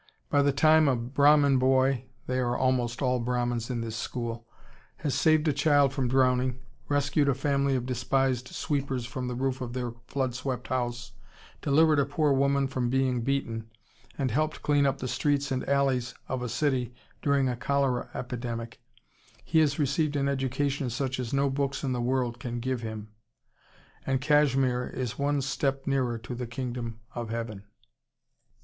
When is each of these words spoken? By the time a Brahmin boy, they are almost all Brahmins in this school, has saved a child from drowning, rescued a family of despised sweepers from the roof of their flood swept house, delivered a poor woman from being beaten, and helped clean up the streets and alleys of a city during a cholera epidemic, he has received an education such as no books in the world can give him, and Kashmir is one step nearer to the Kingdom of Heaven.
By 0.31 0.41
the 0.41 0.51
time 0.51 0.87
a 0.87 0.95
Brahmin 0.95 1.59
boy, 1.59 2.05
they 2.25 2.39
are 2.39 2.57
almost 2.57 3.03
all 3.03 3.19
Brahmins 3.19 3.69
in 3.69 3.81
this 3.81 3.95
school, 3.95 4.47
has 4.97 5.13
saved 5.13 5.47
a 5.47 5.53
child 5.53 5.93
from 5.93 6.07
drowning, 6.07 6.57
rescued 6.89 7.29
a 7.29 7.35
family 7.35 7.75
of 7.75 7.85
despised 7.85 8.47
sweepers 8.47 9.05
from 9.05 9.27
the 9.27 9.35
roof 9.35 9.61
of 9.61 9.73
their 9.73 9.91
flood 10.07 10.33
swept 10.33 10.69
house, 10.69 11.11
delivered 11.61 11.99
a 11.99 12.05
poor 12.07 12.33
woman 12.33 12.67
from 12.67 12.89
being 12.89 13.21
beaten, 13.21 13.69
and 14.17 14.31
helped 14.31 14.63
clean 14.63 14.87
up 14.87 14.97
the 14.97 15.07
streets 15.07 15.51
and 15.51 15.69
alleys 15.69 16.15
of 16.27 16.41
a 16.41 16.49
city 16.49 16.95
during 17.21 17.47
a 17.47 17.55
cholera 17.55 18.09
epidemic, 18.15 18.81
he 19.45 19.59
has 19.59 19.77
received 19.77 20.15
an 20.15 20.27
education 20.27 20.89
such 20.89 21.19
as 21.19 21.31
no 21.31 21.47
books 21.47 21.83
in 21.83 21.91
the 21.93 22.01
world 22.01 22.39
can 22.39 22.59
give 22.59 22.81
him, 22.81 23.09
and 24.07 24.19
Kashmir 24.19 24.87
is 24.87 25.19
one 25.19 25.43
step 25.43 25.85
nearer 25.85 26.17
to 26.17 26.33
the 26.33 26.47
Kingdom 26.47 26.99
of 27.13 27.29
Heaven. 27.29 27.65